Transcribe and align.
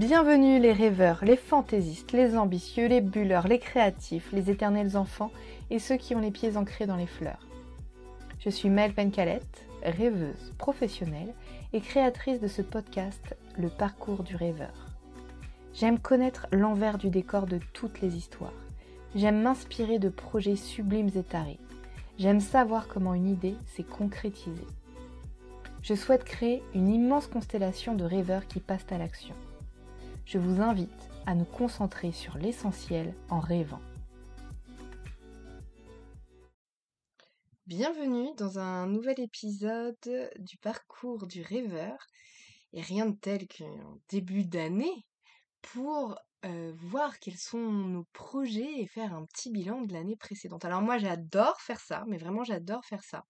Bienvenue 0.00 0.58
les 0.58 0.72
rêveurs, 0.72 1.22
les 1.26 1.36
fantaisistes, 1.36 2.12
les 2.12 2.34
ambitieux, 2.34 2.86
les 2.88 3.02
bulleurs, 3.02 3.46
les 3.46 3.58
créatifs, 3.58 4.32
les 4.32 4.48
éternels 4.48 4.96
enfants 4.96 5.30
et 5.68 5.78
ceux 5.78 5.98
qui 5.98 6.14
ont 6.14 6.20
les 6.20 6.30
pieds 6.30 6.56
ancrés 6.56 6.86
dans 6.86 6.96
les 6.96 7.06
fleurs. 7.06 7.46
Je 8.38 8.48
suis 8.48 8.70
Mel 8.70 8.94
Pencalette, 8.94 9.66
rêveuse 9.82 10.54
professionnelle 10.56 11.34
et 11.74 11.82
créatrice 11.82 12.40
de 12.40 12.48
ce 12.48 12.62
podcast 12.62 13.36
Le 13.58 13.68
parcours 13.68 14.22
du 14.22 14.36
rêveur. 14.36 14.72
J'aime 15.74 15.98
connaître 15.98 16.46
l'envers 16.50 16.96
du 16.96 17.10
décor 17.10 17.44
de 17.44 17.60
toutes 17.74 18.00
les 18.00 18.16
histoires. 18.16 18.56
J'aime 19.14 19.42
m'inspirer 19.42 19.98
de 19.98 20.08
projets 20.08 20.56
sublimes 20.56 21.10
et 21.14 21.22
tarés. 21.22 21.60
J'aime 22.18 22.40
savoir 22.40 22.88
comment 22.88 23.12
une 23.12 23.28
idée 23.28 23.56
s'est 23.66 23.82
concrétisée. 23.82 24.66
Je 25.82 25.92
souhaite 25.92 26.24
créer 26.24 26.62
une 26.74 26.88
immense 26.88 27.26
constellation 27.26 27.94
de 27.94 28.04
rêveurs 28.04 28.46
qui 28.46 28.60
passent 28.60 28.90
à 28.90 28.96
l'action. 28.96 29.34
Je 30.24 30.38
vous 30.38 30.60
invite 30.60 30.90
à 31.26 31.34
nous 31.34 31.44
concentrer 31.44 32.12
sur 32.12 32.38
l'essentiel 32.38 33.14
en 33.28 33.40
rêvant. 33.40 33.80
Bienvenue 37.66 38.34
dans 38.36 38.58
un 38.58 38.86
nouvel 38.86 39.20
épisode 39.20 39.96
du 40.38 40.56
parcours 40.58 41.26
du 41.26 41.42
rêveur. 41.42 41.96
Et 42.72 42.82
rien 42.82 43.06
de 43.06 43.16
tel 43.16 43.48
qu'un 43.48 43.98
début 44.08 44.44
d'année 44.44 45.04
pour 45.62 46.16
euh, 46.44 46.72
voir 46.76 47.18
quels 47.18 47.36
sont 47.36 47.58
nos 47.58 48.04
projets 48.12 48.80
et 48.80 48.86
faire 48.86 49.12
un 49.12 49.26
petit 49.26 49.50
bilan 49.50 49.82
de 49.82 49.92
l'année 49.92 50.16
précédente. 50.16 50.64
Alors 50.64 50.80
moi 50.80 50.98
j'adore 50.98 51.60
faire 51.60 51.80
ça, 51.80 52.04
mais 52.06 52.16
vraiment 52.16 52.44
j'adore 52.44 52.84
faire 52.84 53.02
ça. 53.02 53.24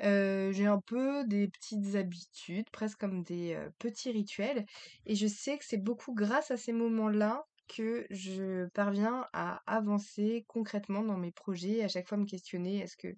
J'ai 0.00 0.66
un 0.66 0.80
peu 0.86 1.24
des 1.26 1.48
petites 1.48 1.94
habitudes, 1.96 2.70
presque 2.70 2.98
comme 3.00 3.22
des 3.22 3.58
petits 3.78 4.10
rituels, 4.10 4.64
et 5.06 5.14
je 5.16 5.26
sais 5.26 5.58
que 5.58 5.64
c'est 5.64 5.78
beaucoup 5.82 6.14
grâce 6.14 6.50
à 6.50 6.56
ces 6.56 6.72
moments-là 6.72 7.44
que 7.68 8.06
je 8.10 8.66
parviens 8.74 9.26
à 9.32 9.62
avancer 9.66 10.44
concrètement 10.48 11.02
dans 11.02 11.16
mes 11.16 11.32
projets, 11.32 11.82
à 11.82 11.88
chaque 11.88 12.06
fois 12.08 12.18
me 12.18 12.26
questionner 12.26 12.80
est-ce 12.80 12.96
que 12.96 13.08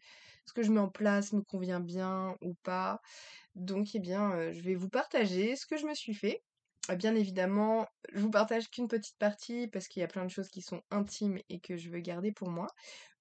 ce 0.46 0.52
que 0.52 0.62
je 0.62 0.70
mets 0.72 0.78
en 0.80 0.88
place 0.90 1.32
me 1.32 1.42
convient 1.42 1.80
bien 1.80 2.36
ou 2.42 2.54
pas? 2.62 3.00
Donc, 3.56 3.94
eh 3.94 4.00
bien, 4.00 4.52
je 4.52 4.60
vais 4.62 4.74
vous 4.76 4.88
partager 4.90 5.56
ce 5.56 5.66
que 5.66 5.76
je 5.78 5.86
me 5.86 5.94
suis 5.94 6.14
fait. 6.14 6.42
Bien 6.94 7.16
évidemment, 7.16 7.86
je 8.12 8.20
vous 8.20 8.30
partage 8.30 8.68
qu'une 8.70 8.86
petite 8.86 9.18
partie 9.18 9.66
parce 9.66 9.88
qu'il 9.88 10.00
y 10.00 10.04
a 10.04 10.08
plein 10.08 10.24
de 10.24 10.30
choses 10.30 10.48
qui 10.48 10.62
sont 10.62 10.82
intimes 10.90 11.38
et 11.48 11.58
que 11.58 11.76
je 11.76 11.90
veux 11.90 11.98
garder 11.98 12.30
pour 12.32 12.48
moi. 12.48 12.68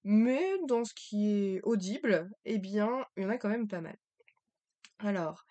Mais 0.04 0.40
dans 0.68 0.84
ce 0.84 0.94
qui 0.94 1.28
est 1.56 1.60
audible, 1.64 2.28
eh 2.44 2.58
bien, 2.58 3.04
il 3.16 3.24
y 3.24 3.26
en 3.26 3.30
a 3.30 3.38
quand 3.38 3.48
même 3.48 3.66
pas 3.66 3.80
mal. 3.80 3.96
Alors, 4.98 5.44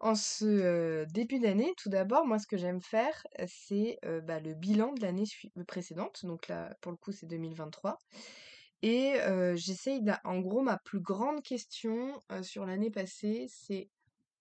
en 0.00 0.14
ce 0.14 1.04
début 1.12 1.38
d'année, 1.38 1.72
tout 1.78 1.88
d'abord, 1.88 2.26
moi, 2.26 2.38
ce 2.38 2.46
que 2.46 2.56
j'aime 2.58 2.80
faire, 2.82 3.22
c'est 3.46 3.98
bah, 4.24 4.40
le 4.40 4.54
bilan 4.54 4.92
de 4.92 5.00
l'année 5.00 5.24
précédente. 5.66 6.26
Donc 6.26 6.48
là, 6.48 6.74
pour 6.82 6.92
le 6.92 6.98
coup, 6.98 7.12
c'est 7.12 7.26
2023. 7.26 7.98
Et 8.82 9.14
j'essaye, 9.54 10.02
en 10.24 10.40
gros, 10.40 10.62
ma 10.62 10.78
plus 10.84 11.00
grande 11.00 11.42
question 11.42 12.20
sur 12.42 12.66
l'année 12.66 12.90
passée, 12.90 13.46
c'est 13.48 13.90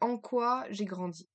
en 0.02 0.18
quoi 0.18 0.66
j'ai 0.70 0.86
grandi? 0.86 1.31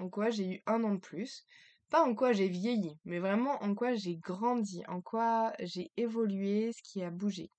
En 0.00 0.08
quoi 0.08 0.30
j'ai 0.30 0.46
eu 0.46 0.62
un 0.66 0.82
an 0.84 0.94
de 0.94 1.00
plus. 1.00 1.44
Pas 1.90 2.02
en 2.02 2.14
quoi 2.14 2.32
j'ai 2.32 2.48
vieilli, 2.48 2.96
mais 3.04 3.18
vraiment 3.18 3.62
en 3.62 3.74
quoi 3.74 3.94
j'ai 3.94 4.16
grandi, 4.16 4.82
en 4.86 5.00
quoi 5.00 5.52
j'ai 5.60 5.90
évolué, 5.96 6.72
ce 6.72 6.82
qui 6.82 7.02
a 7.02 7.10
bougé. 7.10 7.50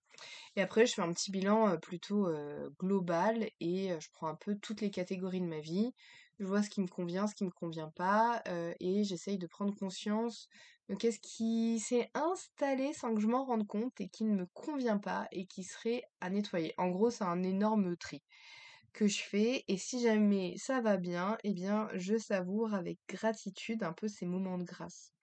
Et 0.56 0.62
après, 0.62 0.86
je 0.86 0.94
fais 0.94 1.02
un 1.02 1.12
petit 1.12 1.32
bilan 1.32 1.78
plutôt 1.80 2.30
global 2.80 3.50
et 3.60 3.90
je 4.00 4.08
prends 4.14 4.28
un 4.28 4.36
peu 4.36 4.56
toutes 4.56 4.82
les 4.82 4.92
catégories 4.92 5.42
de 5.42 5.48
ma 5.48 5.60
vie. 5.60 5.92
Je 6.40 6.46
vois 6.46 6.64
ce 6.64 6.70
qui 6.70 6.82
me 6.82 6.88
convient, 6.88 7.28
ce 7.28 7.36
qui 7.36 7.44
me 7.44 7.52
convient 7.52 7.92
pas, 7.96 8.42
et 8.80 9.04
j'essaye 9.04 9.38
de 9.38 9.48
prendre 9.48 9.76
conscience 9.76 10.48
de 10.90 10.96
qu'est-ce 10.96 11.20
qui 11.20 11.80
s'est 11.80 12.10
installé 12.14 12.94
sans 12.94 13.14
que 13.14 13.22
je 13.22 13.28
m'en 13.28 13.46
rende 13.46 13.68
compte 13.68 14.00
et 14.00 14.08
qui 14.08 14.24
ne 14.24 14.36
me 14.36 14.46
convient 14.54 14.98
pas 14.98 15.28
et 15.32 15.46
qui 15.46 15.64
serait 15.64 16.04
à 16.20 16.30
nettoyer. 16.30 16.74
En 16.78 16.90
gros, 16.90 17.10
c'est 17.10 17.24
un 17.24 17.44
énorme 17.44 17.96
tri 17.98 18.24
que 18.94 19.08
je 19.08 19.22
fais 19.22 19.64
et 19.68 19.78
si 19.78 20.02
jamais 20.02 20.56
ça 20.58 20.82
va 20.82 20.98
bien, 20.98 21.38
eh 21.44 21.54
bien 21.54 21.90
je 21.94 22.18
savoure 22.18 22.74
avec 22.74 23.00
gratitude 23.08 23.84
un 23.84 23.94
peu 23.94 24.08
ces 24.08 24.26
moments 24.26 24.58
de 24.58 24.64
grâce. 24.64 25.14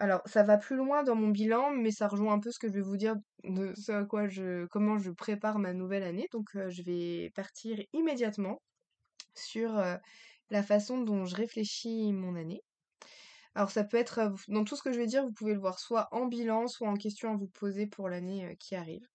Alors, 0.00 0.22
ça 0.24 0.42
va 0.42 0.56
plus 0.56 0.76
loin 0.76 1.02
dans 1.02 1.14
mon 1.14 1.28
bilan, 1.28 1.72
mais 1.72 1.90
ça 1.90 2.08
rejoint 2.08 2.32
un 2.32 2.40
peu 2.40 2.50
ce 2.50 2.58
que 2.58 2.68
je 2.68 2.72
vais 2.72 2.80
vous 2.80 2.96
dire 2.96 3.16
de 3.44 3.74
ce 3.76 3.92
à 3.92 4.04
quoi 4.04 4.28
je, 4.28 4.64
comment 4.68 4.98
je 4.98 5.10
prépare 5.10 5.58
ma 5.58 5.74
nouvelle 5.74 6.04
année. 6.04 6.26
Donc, 6.32 6.56
euh, 6.56 6.70
je 6.70 6.82
vais 6.82 7.30
partir 7.34 7.78
immédiatement 7.92 8.62
sur 9.34 9.78
euh, 9.78 9.96
la 10.50 10.62
façon 10.62 11.02
dont 11.02 11.26
je 11.26 11.36
réfléchis 11.36 12.14
mon 12.14 12.34
année. 12.34 12.62
Alors, 13.54 13.70
ça 13.70 13.84
peut 13.84 13.98
être, 13.98 14.20
euh, 14.20 14.30
dans 14.48 14.64
tout 14.64 14.74
ce 14.74 14.82
que 14.82 14.92
je 14.92 14.98
vais 14.98 15.06
dire, 15.06 15.22
vous 15.22 15.34
pouvez 15.34 15.52
le 15.52 15.60
voir 15.60 15.78
soit 15.78 16.08
en 16.12 16.26
bilan, 16.26 16.66
soit 16.66 16.88
en 16.88 16.96
question 16.96 17.32
à 17.34 17.36
vous 17.36 17.48
poser 17.48 17.86
pour 17.86 18.08
l'année 18.08 18.56
qui 18.58 18.76
arrive. 18.76 19.06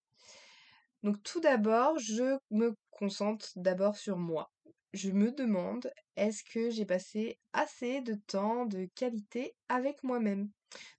Donc 1.05 1.21
tout 1.21 1.39
d'abord, 1.39 1.99
je 1.99 2.37
me 2.49 2.75
concentre 2.95 3.47
d'abord 3.55 3.95
sur 3.97 4.17
moi. 4.17 4.51
Je 4.93 5.11
me 5.11 5.31
demande, 5.31 5.91
est-ce 6.15 6.43
que 6.43 6.69
j'ai 6.69 6.85
passé 6.85 7.37
assez 7.53 8.01
de 8.01 8.15
temps 8.27 8.65
de 8.65 8.87
qualité 8.95 9.53
avec 9.69 10.03
moi-même? 10.03 10.49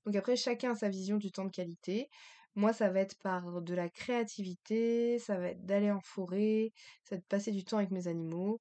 Donc 0.04 0.16
après, 0.16 0.36
chacun 0.36 0.72
a 0.72 0.76
sa 0.76 0.88
vision 0.88 1.16
du 1.16 1.32
temps 1.32 1.44
de 1.44 1.50
qualité. 1.50 2.08
Moi, 2.54 2.72
ça 2.72 2.90
va 2.90 3.00
être 3.00 3.18
par 3.18 3.62
de 3.62 3.74
la 3.74 3.88
créativité, 3.88 5.18
ça 5.18 5.38
va 5.38 5.48
être 5.48 5.64
d'aller 5.64 5.90
en 5.90 6.00
forêt, 6.00 6.72
ça 7.04 7.14
va 7.14 7.16
être 7.16 7.24
de 7.24 7.28
passer 7.28 7.52
du 7.52 7.64
temps 7.64 7.78
avec 7.78 7.90
mes 7.90 8.08
animaux. 8.08 8.60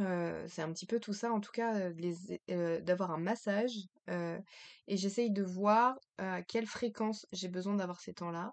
Euh, 0.00 0.44
c'est 0.48 0.62
un 0.62 0.72
petit 0.72 0.86
peu 0.86 0.98
tout 0.98 1.12
ça, 1.12 1.32
en 1.32 1.40
tout 1.40 1.52
cas, 1.52 1.76
euh, 1.76 1.92
euh, 2.50 2.80
d'avoir 2.80 3.10
un 3.12 3.18
massage. 3.18 3.72
et 4.08 4.96
j'essaye 4.96 5.30
de 5.30 5.42
voir 5.42 5.98
à 6.18 6.42
quelle 6.42 6.66
fréquence 6.66 7.26
j'ai 7.32 7.48
besoin 7.48 7.74
d'avoir 7.74 8.00
ces 8.00 8.14
temps-là. 8.14 8.52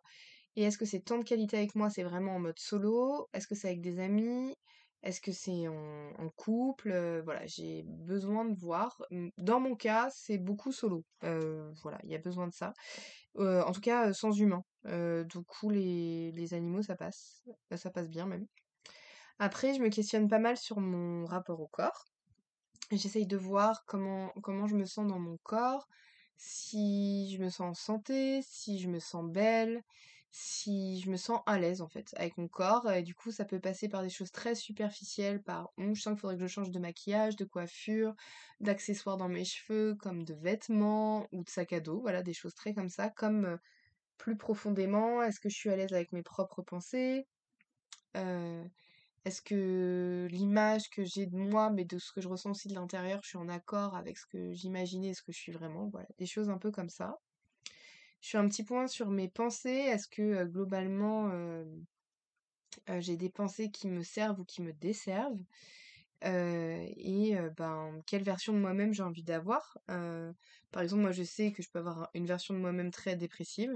Et 0.55 0.63
est-ce 0.63 0.77
que 0.77 0.85
c'est 0.85 0.99
temps 0.99 1.17
de 1.17 1.23
qualité 1.23 1.57
avec 1.57 1.75
moi, 1.75 1.89
c'est 1.89 2.03
vraiment 2.03 2.35
en 2.35 2.39
mode 2.39 2.59
solo? 2.59 3.29
Est-ce 3.33 3.47
que 3.47 3.55
c'est 3.55 3.67
avec 3.67 3.81
des 3.81 3.99
amis? 3.99 4.55
Est-ce 5.03 5.21
que 5.21 5.31
c'est 5.31 5.67
en, 5.67 6.29
couple? 6.35 6.91
Voilà, 7.23 7.45
j'ai 7.47 7.83
besoin 7.85 8.45
de 8.45 8.53
voir. 8.53 9.01
Mmh, 9.11 9.29
dans 9.37 9.59
mon 9.59 9.75
cas, 9.75 10.09
c'est 10.13 10.37
beaucoup 10.37 10.71
solo. 10.71 11.03
voilà, 11.21 11.99
il 12.03 12.09
y 12.09 12.15
a 12.15 12.19
besoin 12.19 12.47
de 12.47 12.53
ça. 12.53 12.73
en 13.37 13.71
tout 13.71 13.81
cas, 13.81 14.13
sans 14.13 14.31
humain. 14.31 14.63
du 14.85 15.43
coup, 15.47 15.69
les, 15.69 16.31
les 16.33 16.53
animaux, 16.53 16.83
ça 16.83 16.95
passe. 16.95 17.43
Ça 17.75 17.89
passe 17.89 18.09
bien 18.09 18.25
même. 18.25 18.45
Après, 19.39 19.73
je 19.73 19.81
me 19.81 19.89
questionne 19.89 20.27
pas 20.27 20.37
mal 20.37 20.55
sur 20.55 20.79
mon 20.79 21.25
rapport 21.25 21.59
au 21.59 21.67
corps. 21.67 22.05
J'essaye 22.91 23.25
de 23.25 23.37
voir 23.37 23.85
comment, 23.87 24.31
comment 24.43 24.67
je 24.67 24.75
me 24.75 24.85
sens 24.85 25.07
dans 25.07 25.17
mon 25.17 25.37
corps, 25.43 25.87
si 26.37 27.33
je 27.33 27.41
me 27.41 27.49
sens 27.49 27.61
en 27.61 27.73
santé, 27.73 28.41
si 28.43 28.79
je 28.79 28.87
me 28.87 28.99
sens 28.99 29.25
belle, 29.25 29.81
si 30.31 31.01
je 31.01 31.09
me 31.09 31.17
sens 31.17 31.41
à 31.45 31.59
l'aise 31.59 31.81
en 31.81 31.87
fait 31.89 32.13
avec 32.17 32.37
mon 32.37 32.47
corps. 32.47 32.89
Et 32.91 33.03
du 33.03 33.13
coup, 33.15 33.31
ça 33.31 33.45
peut 33.45 33.59
passer 33.59 33.89
par 33.89 34.01
des 34.01 34.09
choses 34.09 34.31
très 34.31 34.55
superficielles, 34.55 35.41
par 35.43 35.71
je 35.77 35.93
sens 35.93 36.13
qu'il 36.13 36.19
faudrait 36.21 36.37
que 36.37 36.41
je 36.41 36.47
change 36.47 36.71
de 36.71 36.79
maquillage, 36.79 37.35
de 37.35 37.45
coiffure, 37.45 38.15
d'accessoires 38.59 39.17
dans 39.17 39.29
mes 39.29 39.45
cheveux, 39.45 39.95
comme 39.95 40.23
de 40.23 40.33
vêtements 40.35 41.27
ou 41.31 41.43
de 41.43 41.49
sac 41.49 41.73
à 41.73 41.79
dos. 41.81 42.01
Voilà, 42.01 42.23
des 42.23 42.33
choses 42.33 42.55
très 42.55 42.73
comme 42.73 42.89
ça. 42.89 43.09
Comme 43.09 43.45
euh, 43.45 43.57
plus 44.17 44.37
profondément, 44.37 45.23
est-ce 45.23 45.39
que 45.39 45.49
je 45.49 45.55
suis 45.55 45.69
à 45.69 45.75
l'aise 45.75 45.93
avec 45.93 46.11
mes 46.13 46.23
propres 46.23 46.61
pensées 46.61 47.27
euh, 48.17 48.63
Est-ce 49.25 49.41
que 49.41 50.27
l'image 50.31 50.89
que 50.89 51.03
j'ai 51.03 51.27
de 51.27 51.37
moi, 51.37 51.71
mais 51.71 51.85
de 51.85 51.99
ce 51.99 52.11
que 52.13 52.21
je 52.21 52.27
ressens 52.29 52.51
aussi 52.51 52.69
de 52.69 52.75
l'intérieur, 52.75 53.21
je 53.23 53.29
suis 53.29 53.37
en 53.37 53.49
accord 53.49 53.95
avec 53.95 54.17
ce 54.17 54.25
que 54.27 54.53
j'imaginais, 54.53 55.13
ce 55.13 55.23
que 55.23 55.31
je 55.33 55.39
suis 55.39 55.51
vraiment 55.51 55.89
Voilà, 55.89 56.07
des 56.19 56.25
choses 56.27 56.49
un 56.49 56.57
peu 56.57 56.71
comme 56.71 56.89
ça. 56.89 57.17
Je 58.21 58.29
fais 58.29 58.37
un 58.37 58.47
petit 58.47 58.63
point 58.63 58.87
sur 58.87 59.09
mes 59.09 59.27
pensées. 59.29 59.69
Est-ce 59.69 60.07
que 60.07 60.45
globalement, 60.45 61.31
j'ai 62.99 63.17
des 63.17 63.29
pensées 63.29 63.71
qui 63.71 63.87
me 63.87 64.03
servent 64.03 64.39
ou 64.39 64.45
qui 64.45 64.61
me 64.61 64.73
desservent? 64.73 65.43
Et 66.23 67.35
ben, 67.57 67.99
quelle 68.05 68.23
version 68.23 68.53
de 68.53 68.59
moi-même 68.59 68.93
j'ai 68.93 69.03
envie 69.03 69.23
d'avoir? 69.23 69.77
par 70.71 70.83
exemple, 70.83 71.01
moi 71.01 71.11
je 71.11 71.23
sais 71.23 71.51
que 71.51 71.61
je 71.61 71.69
peux 71.69 71.79
avoir 71.79 72.09
une 72.13 72.25
version 72.25 72.53
de 72.53 72.59
moi-même 72.59 72.91
très 72.91 73.15
dépressive. 73.15 73.73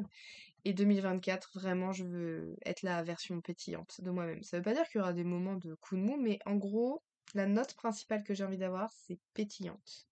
Et 0.64 0.74
2024, 0.74 1.52
vraiment, 1.60 1.92
je 1.92 2.06
veux 2.06 2.56
être 2.66 2.84
la 2.84 3.04
version 3.04 3.42
pétillante 3.42 4.02
de 4.02 4.10
moi-même. 4.12 4.44
Ça 4.44 4.58
veut 4.58 4.64
pas 4.64 4.74
dire 4.74 4.88
qu'il 4.88 5.00
y 5.00 5.02
aura 5.02 5.14
des 5.14 5.24
moments 5.24 5.56
de 5.56 5.76
coup 5.76 5.96
de 5.96 6.02
mou, 6.02 6.18
mais 6.18 6.40
en 6.46 6.56
gros, 6.56 7.04
la 7.34 7.48
note 7.48 7.76
principale 7.76 8.24
que 8.24 8.34
j'ai 8.34 8.44
envie 8.44 8.58
d'avoir, 8.58 8.92
c'est 8.92 9.20
pétillante. 9.34 10.08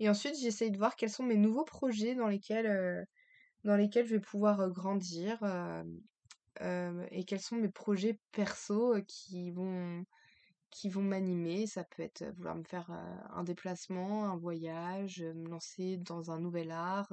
Et 0.00 0.08
ensuite, 0.08 0.36
j'essaye 0.38 0.70
de 0.70 0.78
voir 0.78 0.96
quels 0.96 1.10
sont 1.10 1.24
mes 1.24 1.36
nouveaux 1.36 1.64
projets 1.64 2.14
dans 2.14 2.28
lesquels 2.28 3.06
dans 3.64 3.76
lesquels 3.76 4.06
je 4.06 4.14
vais 4.14 4.20
pouvoir 4.20 4.68
grandir 4.70 5.38
et 6.60 7.24
quels 7.24 7.40
sont 7.40 7.56
mes 7.56 7.68
projets 7.68 8.18
perso 8.32 8.96
qui 9.06 9.50
vont 9.50 10.04
m'animer. 10.96 11.66
Ça 11.66 11.84
peut 11.84 12.02
être 12.02 12.24
vouloir 12.36 12.56
me 12.56 12.64
faire 12.64 12.90
un 12.90 13.44
déplacement, 13.44 14.26
un 14.26 14.36
voyage, 14.36 15.22
me 15.22 15.48
lancer 15.48 15.96
dans 15.98 16.30
un 16.30 16.38
nouvel 16.40 16.70
art. 16.70 17.12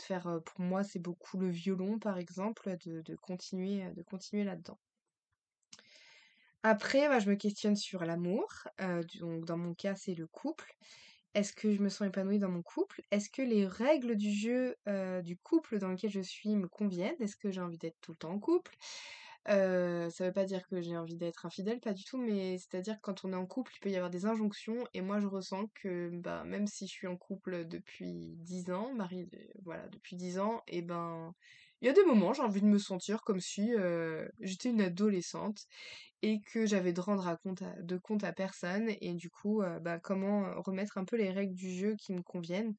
faire, 0.00 0.40
pour 0.44 0.60
moi, 0.60 0.82
c'est 0.84 0.98
beaucoup 0.98 1.38
le 1.38 1.50
violon, 1.50 1.98
par 1.98 2.18
exemple, 2.18 2.76
de, 2.84 3.16
continuer, 3.16 3.84
de 3.94 4.02
continuer 4.02 4.44
là-dedans. 4.44 4.78
Après, 6.64 7.08
bah, 7.08 7.18
je 7.18 7.28
me 7.28 7.34
questionne 7.34 7.76
sur 7.76 8.04
l'amour. 8.04 8.48
donc, 9.20 9.44
dans 9.44 9.56
mon 9.56 9.74
cas, 9.74 9.96
c'est 9.96 10.14
le 10.14 10.26
couple. 10.26 10.76
Est-ce 11.34 11.52
que 11.54 11.72
je 11.72 11.82
me 11.82 11.88
sens 11.88 12.08
épanouie 12.08 12.38
dans 12.38 12.50
mon 12.50 12.62
couple? 12.62 13.02
Est-ce 13.10 13.30
que 13.30 13.42
les 13.42 13.66
règles 13.66 14.16
du 14.16 14.30
jeu, 14.32 14.76
heu, 14.88 15.22
du 15.22 15.36
couple 15.38 15.78
dans 15.78 15.88
lequel 15.90 16.10
je 16.10 16.20
suis 16.20 16.56
me 16.56 16.68
conviennent? 16.68 17.16
Est-ce 17.20 17.36
que 17.36 17.50
j'ai 17.50 17.60
envie 17.60 17.78
d'être 17.78 17.98
tout 18.00 18.12
le 18.12 18.18
temps 18.18 18.30
en 18.32 18.38
couple? 18.40 18.76
Heu, 19.48 20.08
ça 20.10 20.26
veut 20.26 20.32
pas 20.32 20.44
dire 20.44 20.66
que 20.68 20.80
j'ai 20.80 20.96
envie 20.96 21.16
d'être 21.16 21.46
infidèle, 21.46 21.80
pas 21.80 21.92
du 21.94 22.04
tout, 22.04 22.18
mais 22.18 22.58
c'est-à-dire 22.58 22.96
que 22.96 23.00
quand 23.02 23.24
on 23.24 23.32
est 23.32 23.36
en 23.36 23.46
couple, 23.46 23.72
il 23.76 23.80
peut 23.80 23.90
y 23.90 23.96
avoir 23.96 24.10
des 24.10 24.26
injonctions 24.26 24.84
et 24.94 25.00
moi 25.00 25.20
je 25.20 25.26
ressens 25.26 25.66
que, 25.74 26.10
bah, 26.12 26.44
même 26.44 26.66
si 26.66 26.86
je 26.86 26.92
suis 26.92 27.06
en 27.08 27.16
couple 27.16 27.66
depuis 27.66 28.36
10 28.38 28.70
ans, 28.70 28.94
mariée 28.94 29.26
de 29.26 29.38
voilà, 29.64 29.88
depuis 29.88 30.16
10 30.16 30.38
ans 30.38 30.62
et 30.68 30.82
ben, 30.82 31.34
il 31.82 31.86
y 31.88 31.90
a 31.90 31.94
des 31.94 32.04
moments, 32.06 32.32
j'ai 32.34 32.42
envie 32.42 32.62
de 32.62 32.66
me 32.66 32.78
sentir 32.78 33.22
comme 33.24 33.40
si, 33.40 33.72
heu, 33.74 34.30
j'étais 34.40 34.70
une 34.70 34.80
adolescente 34.82 35.66
et 36.22 36.40
que 36.42 36.66
j'avais 36.66 36.92
de 36.94 37.00
rendre 37.00 37.38
compte 37.42 37.62
à 37.62 37.74
de 37.82 37.98
compte 37.98 38.24
à 38.24 38.32
personne 38.32 38.90
et 39.00 39.14
du 39.14 39.30
coup, 39.30 39.62
heu, 39.62 39.80
bah, 39.80 39.98
comment, 40.00 40.46
heu, 40.48 40.54
remettre 40.60 40.98
un 40.98 41.04
peu 41.06 41.16
les 41.16 41.30
règles 41.30 41.54
du 41.54 41.70
jeu 41.72 41.96
qui 41.96 42.12
me 42.14 42.22
conviennent. 42.22 42.74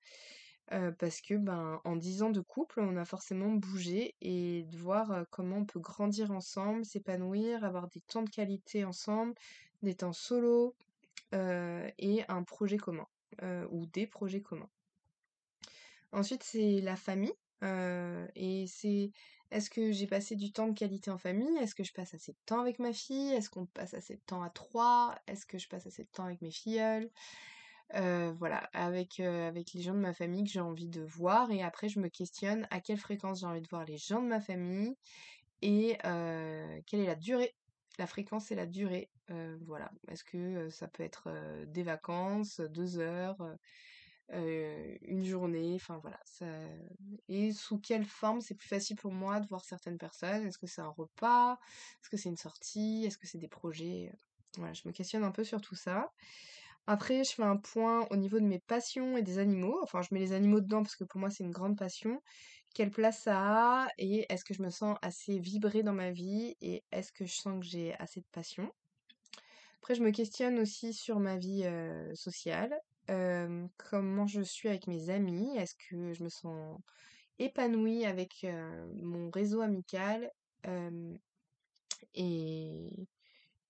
Parce 0.99 1.21
que, 1.21 1.35
ben, 1.35 1.79
en 1.85 1.95
10 1.95 2.23
ans 2.23 2.31
de 2.31 2.41
couple, 2.41 2.79
on 2.81 2.97
a 2.97 3.05
forcément 3.05 3.51
bougé 3.51 4.15
et 4.21 4.63
de 4.65 4.77
voir, 4.77 5.25
comment 5.31 5.57
on 5.57 5.65
peut 5.65 5.79
grandir 5.79 6.31
ensemble, 6.31 6.85
s'épanouir, 6.85 7.63
avoir 7.63 7.87
des 7.89 8.01
temps 8.01 8.23
de 8.23 8.29
qualité 8.29 8.83
ensemble, 8.85 9.33
des 9.83 9.95
temps 9.95 10.13
solo, 10.13 10.75
et 11.33 12.23
un 12.29 12.43
projet 12.43 12.77
commun, 12.77 13.07
ou 13.71 13.85
des 13.87 14.07
projets 14.07 14.41
communs. 14.41 14.69
Ensuite, 16.11 16.43
c'est 16.43 16.79
la 16.81 16.95
famille, 16.95 17.33
heu 17.63 18.27
et 18.35 18.65
c'est 18.67 19.11
est-ce 19.51 19.69
que 19.69 19.91
j'ai 19.91 20.07
passé 20.07 20.35
du 20.35 20.51
temps 20.51 20.67
de 20.67 20.73
qualité 20.77 21.11
en 21.11 21.17
famille? 21.19 21.57
Est-ce 21.59 21.75
que 21.75 21.83
je 21.83 21.93
passe 21.93 22.13
assez 22.15 22.33
de 22.33 22.37
temps 22.45 22.61
avec 22.61 22.79
ma 22.79 22.93
fille? 22.93 23.31
Est-ce 23.33 23.49
qu'on 23.49 23.67
passe 23.67 23.93
assez 23.95 24.15
de 24.17 24.21
temps 24.25 24.43
à 24.43 24.49
3? 24.49 25.15
Est-ce 25.27 25.45
que 25.45 25.57
je 25.59 25.67
passe 25.69 25.87
assez 25.87 26.03
de 26.05 26.09
temps 26.09 26.25
avec 26.25 26.41
mes 26.41 26.51
filleuls? 26.51 27.11
Heu, 27.95 28.31
voilà, 28.39 28.69
avec, 28.73 29.19
heu, 29.19 29.43
avec 29.45 29.73
les 29.73 29.81
gens 29.81 29.93
de 29.93 29.99
ma 29.99 30.13
famille 30.13 30.43
que 30.45 30.49
j'ai 30.51 30.59
envie 30.61 30.87
de 30.89 31.01
voir 31.03 31.51
et 31.51 31.61
après 31.63 31.89
je 31.89 31.99
me 31.99 32.09
questionne 32.09 32.67
à 32.71 32.81
quelle 32.81 32.97
fréquence 32.97 33.41
j'ai 33.41 33.45
envie 33.47 33.61
de 33.61 33.67
voir 33.69 33.85
les 33.85 33.97
gens 33.97 34.21
de 34.21 34.27
ma 34.27 34.41
famille 34.41 34.95
et 35.61 35.97
heu, 36.05 36.81
quelle 36.87 37.01
est 37.01 37.07
la 37.07 37.15
durée, 37.15 37.55
la 37.99 38.07
fréquence 38.07 38.51
et 38.51 38.55
la 38.55 38.67
durée, 38.67 39.11
voilà. 39.61 39.91
Est-ce 40.09 40.23
que, 40.25 40.69
ça 40.69 40.87
peut 40.89 41.03
être, 41.03 41.65
des 41.67 41.83
vacances, 41.83 42.59
2 42.61 42.99
heures, 42.99 43.37
heu, 44.31 44.97
une 45.01 45.23
journée, 45.25 45.73
enfin 45.75 45.97
voilà, 46.01 46.19
ça 46.25 46.45
et 47.27 47.51
sous 47.53 47.79
quelle 47.79 48.05
forme 48.05 48.41
c'est 48.41 48.55
plus 48.55 48.67
facile 48.67 48.95
pour 48.97 49.11
moi 49.13 49.39
de 49.39 49.47
voir 49.47 49.63
certaines 49.65 49.97
personnes? 49.97 50.45
Est-ce 50.47 50.57
que 50.57 50.67
c'est 50.67 50.81
un 50.81 50.89
repas? 50.97 51.53
Est-ce 52.01 52.09
que 52.09 52.17
c'est 52.17 52.29
une 52.29 52.37
sortie? 52.37 53.03
Est-ce 53.05 53.17
que 53.17 53.27
c'est 53.27 53.37
des 53.39 53.47
projets? 53.49 54.11
voilà, 54.57 54.73
je 54.73 54.83
me 54.87 54.91
questionne 54.93 55.23
un 55.23 55.31
peu 55.31 55.43
sur 55.43 55.61
tout 55.61 55.75
ça. 55.75 56.11
Après, 56.87 57.23
je 57.23 57.31
fais 57.33 57.43
un 57.43 57.57
point 57.57 58.07
au 58.11 58.15
niveau 58.17 58.39
de 58.39 58.45
mes 58.45 58.59
passions 58.59 59.17
et 59.17 59.21
des 59.23 59.39
animaux. 59.39 59.79
Enfin, 59.83 60.01
je 60.01 60.09
mets 60.13 60.19
les 60.19 60.33
animaux 60.33 60.61
dedans 60.61 60.83
parce 60.83 60.95
que 60.95 61.03
pour 61.05 61.19
moi, 61.19 61.29
c'est 61.29 61.43
une 61.43 61.51
grande 61.51 61.77
passion. 61.77 62.21
Quelle 62.75 62.91
place 62.91 63.23
ça 63.23 63.85
a 63.85 63.89
et 63.97 64.25
est-ce 64.31 64.45
que 64.45 64.53
je 64.53 64.61
me 64.63 64.69
sens 64.69 64.97
assez 65.01 65.39
vibrée 65.39 65.83
dans 65.83 65.93
ma 65.93 66.11
vie 66.11 66.55
et 66.61 66.83
est-ce 66.91 67.11
que 67.13 67.25
je 67.25 67.33
sens 67.35 67.59
que 67.59 67.65
j'ai 67.65 67.93
assez 67.99 68.21
de 68.21 68.27
passion? 68.31 68.71
Après, 69.77 69.93
je 69.95 70.01
me 70.03 70.11
questionne 70.11 70.57
aussi 70.59 70.93
sur 70.93 71.19
ma 71.19 71.37
vie 71.37 71.63
euh, 71.65 72.13
sociale. 72.15 72.73
Comment 73.07 74.27
je 74.27 74.41
suis 74.41 74.69
avec 74.69 74.87
mes 74.87 75.09
amis? 75.09 75.57
Est-ce 75.57 75.75
que 75.89 76.13
je 76.13 76.23
me 76.23 76.29
sens 76.29 76.79
épanouie 77.39 78.05
avec 78.05 78.45
mon 78.95 79.29
réseau 79.31 79.61
amical? 79.61 80.31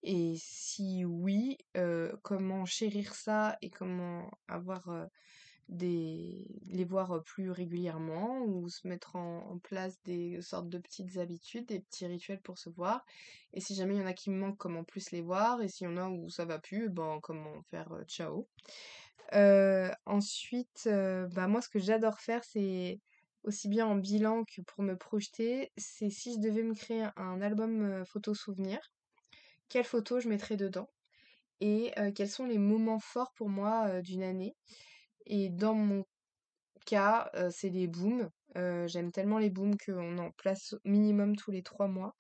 Et 0.06 0.36
si 0.36 1.06
oui, 1.06 1.58
comment 2.22 2.66
chérir 2.66 3.16
ça 3.16 3.58
et 3.62 3.70
comment 3.70 4.30
avoir, 4.48 5.08
des 5.70 6.46
les 6.68 6.84
voir, 6.84 7.24
plus 7.24 7.50
régulièrement 7.50 8.42
ou 8.42 8.68
se 8.68 8.86
mettre 8.86 9.16
en 9.16 9.58
place 9.64 9.98
des 10.04 10.42
sortes 10.42 10.68
de 10.68 10.78
petites 10.78 11.18
habitudes, 11.18 11.68
des 11.68 11.80
petits 11.80 12.06
rituels 12.06 12.42
pour 12.42 12.58
se 12.58 12.70
voir? 12.70 13.06
Et 13.54 13.62
si 13.62 13.74
jamais 13.74 13.96
il 13.96 14.02
y 14.02 14.04
en 14.04 14.08
a 14.08 14.14
qui 14.14 14.30
me 14.30 14.38
manquent, 14.38 14.58
comment 14.58 14.84
plus 14.84 15.12
les 15.12 15.22
voir? 15.22 15.62
Et 15.62 15.70
s'il 15.70 15.88
y 15.88 15.90
en 15.90 15.98
a 15.98 16.10
où 16.10 16.30
ça 16.30 16.46
va 16.46 16.60
plus, 16.60 16.90
ben, 16.90 17.20
comment 17.24 17.62
faire, 17.72 17.90
ciao? 18.08 18.48
Ensuite, 20.06 20.88
bah, 20.88 21.48
moi 21.48 21.62
ce 21.62 21.70
que 21.70 21.80
j'adore 21.80 22.20
faire, 22.20 22.44
c'est 22.44 23.00
aussi 23.44 23.68
bien 23.68 23.86
en 23.88 23.96
bilan 23.96 24.44
que 24.46 24.62
pour 24.62 24.84
me 24.84 24.96
projeter, 24.96 25.72
c'est 25.76 26.10
si 26.10 26.34
je 26.34 26.40
devais 26.40 26.64
me 26.64 26.74
créer 26.76 27.08
un 27.16 27.42
album, 27.42 28.06
photo 28.06 28.34
souvenir, 28.34 28.80
quelles 29.70 29.84
photos 29.86 30.24
je 30.24 30.30
mettrais 30.30 30.56
dedans 30.56 30.90
et 31.62 31.94
quels 32.16 32.30
sont 32.30 32.46
les 32.46 32.58
moments 32.58 33.00
forts 33.00 33.34
pour 33.36 33.50
moi, 33.50 34.02
d'une 34.02 34.24
année. 34.24 34.56
Et 35.26 35.50
dans 35.50 35.74
mon 35.74 36.06
cas, 36.86 37.32
c'est 37.50 37.70
les 37.70 37.88
booms. 37.88 38.30
J'aime 38.56 39.12
tellement 39.12 39.40
les 39.40 39.50
booms 39.50 39.78
qu'on 39.78 40.18
en 40.20 40.32
place 40.32 40.76
minimum 40.86 41.36
tous 41.36 41.52
les 41.52 41.64
3 41.64 41.88
mois. 41.88 42.16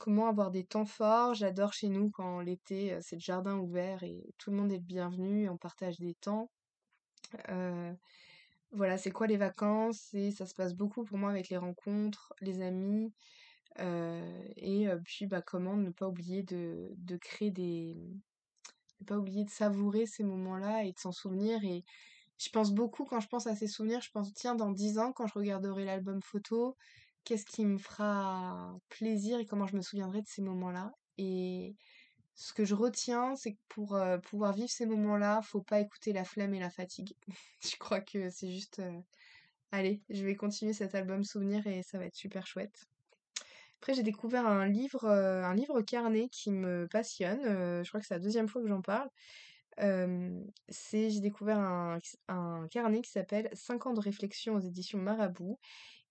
Comment 0.00 0.28
avoir 0.28 0.50
des 0.50 0.64
temps 0.66 0.84
forts? 0.86 1.34
J'adore 1.34 1.72
chez 1.74 1.88
nous 1.90 2.10
quand 2.10 2.40
l'été, 2.40 2.94
heu, 2.94 2.98
c'est 3.02 3.16
le 3.16 3.20
jardin 3.20 3.56
ouvert 3.58 4.02
et 4.02 4.34
tout 4.38 4.50
le 4.50 4.56
monde 4.56 4.72
est 4.72 4.78
le 4.78 4.82
bienvenu 4.82 5.44
et 5.44 5.48
on 5.48 5.58
partage 5.58 5.98
des 5.98 6.14
temps. 6.14 6.50
Heu, 7.50 7.96
voilà, 8.72 8.98
c'est 8.98 9.12
quoi 9.12 9.26
les 9.28 9.36
vacances? 9.38 10.14
Et 10.14 10.32
ça 10.32 10.46
se 10.46 10.54
passe 10.54 10.74
beaucoup 10.74 11.04
pour 11.04 11.18
moi 11.18 11.30
avec 11.30 11.48
les 11.50 11.58
rencontres, 11.58 12.34
les 12.42 12.62
amis, 12.62 13.14
heu 13.80 14.22
et 14.56 14.88
puis, 15.04 15.26
bah, 15.26 15.42
comment 15.42 15.76
ne 15.76 15.90
pas 15.90 16.08
oublier 16.08 16.42
de 16.44 16.90
de 16.98 17.16
créer 17.18 17.50
des 17.52 17.96
ne 19.00 19.06
pas 19.06 19.18
oublier 19.18 19.44
de 19.44 19.50
savourer 19.50 20.06
ces 20.06 20.24
moments-là 20.24 20.84
et 20.84 20.92
de 20.92 20.98
s'en 20.98 21.12
souvenir 21.12 21.64
et 21.64 21.84
je 22.38 22.50
pense 22.50 22.72
beaucoup 22.74 23.06
quand 23.06 23.20
je 23.20 23.28
pense 23.28 23.46
à 23.46 23.56
ces 23.56 23.68
souvenirs, 23.68 24.02
je 24.02 24.10
pense: 24.10 24.34
«Tiens, 24.34 24.56
dans 24.56 24.72
10 24.72 24.98
ans, 24.98 25.12
quand 25.12 25.28
je 25.28 25.34
regarderai 25.34 25.84
l'album 25.86 26.20
photo, 26.22 26.76
qu'est-ce 27.30 27.46
qui 27.46 27.64
me 27.64 27.78
fera 27.78 28.76
plaisir 28.88 29.38
et 29.38 29.46
comment 29.46 29.64
je 29.64 29.76
me 29.76 29.82
souviendrai 29.82 30.20
de 30.20 30.26
ces 30.26 30.42
moments-là?» 30.42 30.92
et 31.16 31.76
ce 32.34 32.52
que 32.52 32.64
je 32.64 32.74
retiens, 32.74 33.36
c'est 33.36 33.52
que 33.52 33.58
pour, 33.68 34.00
pouvoir 34.24 34.52
vivre 34.52 34.70
ces 34.70 34.86
moments-là, 34.86 35.42
faut 35.42 35.60
pas 35.60 35.78
écouter 35.78 36.12
la 36.12 36.24
flemme 36.24 36.54
et 36.54 36.58
la 36.58 36.70
fatigue. 36.70 37.14
Je 37.62 37.76
crois 37.76 38.00
que 38.00 38.30
c'est 38.30 38.50
juste, 38.50 38.80
allez, 39.70 40.00
je 40.08 40.24
vais 40.24 40.34
continuer 40.34 40.72
cet 40.72 40.94
album 40.94 41.22
souvenir 41.22 41.66
et 41.66 41.82
ça 41.82 41.98
va 41.98 42.06
être 42.06 42.16
super 42.16 42.46
chouette. 42.46 42.88
Après, 43.78 43.92
j'ai 43.94 44.02
découvert 44.02 44.46
un 44.46 44.66
livre, 44.66 45.06
un 45.06 45.54
livre 45.54 45.82
carnet 45.82 46.28
qui 46.30 46.50
me 46.50 46.88
passionne, 46.90 47.42
je 47.42 47.88
crois 47.88 48.00
que 48.00 48.06
c'est 48.06 48.14
la 48.14 48.20
deuxième 48.20 48.48
fois 48.48 48.62
que 48.62 48.68
j'en 48.68 48.82
parle. 48.82 49.10
C'est 50.70 51.10
j'ai 51.10 51.20
découvert 51.20 51.58
un 51.58 51.98
un 52.28 52.66
carnet 52.70 53.02
qui 53.02 53.10
s'appelle 53.10 53.50
«5 53.52 53.86
ans 53.86 53.92
de 53.92 54.00
réflexion» 54.00 54.54
aux 54.54 54.60
éditions 54.60 54.98
Marabout 54.98 55.58